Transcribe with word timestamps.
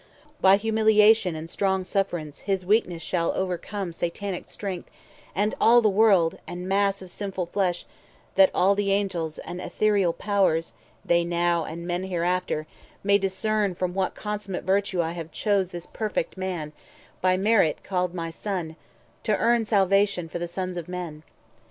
By 0.41 0.57
humiliation 0.57 1.35
and 1.35 1.47
strong 1.47 1.85
sufferance 1.85 2.39
160 2.39 2.51
His 2.51 2.65
weakness 2.65 3.03
shall 3.03 3.33
o'ercome 3.33 3.93
Satanic 3.93 4.49
strength, 4.49 4.89
And 5.35 5.53
all 5.61 5.79
the 5.79 5.89
world, 5.91 6.39
and 6.47 6.67
mass 6.67 7.03
of 7.03 7.11
sinful 7.11 7.45
flesh; 7.45 7.85
That 8.33 8.49
all 8.51 8.73
the 8.73 8.91
Angels 8.91 9.37
and 9.37 9.59
aethereal 9.61 10.17
Powers— 10.17 10.73
They 11.05 11.23
now, 11.23 11.65
and 11.65 11.85
men 11.85 12.05
hereafter—may 12.05 13.19
discern 13.19 13.75
From 13.75 13.93
what 13.93 14.15
consummate 14.15 14.63
virtue 14.63 15.03
I 15.03 15.11
have 15.11 15.31
chose 15.31 15.69
This 15.69 15.85
perfet 15.85 16.35
man, 16.35 16.73
by 17.21 17.37
merit 17.37 17.83
called 17.83 18.15
my 18.15 18.31
Son, 18.31 18.75
To 19.21 19.37
earn 19.37 19.65
salvation 19.65 20.27
for 20.27 20.39
the 20.39 20.47
sons 20.47 20.77
of 20.77 20.89
men." 20.89 21.21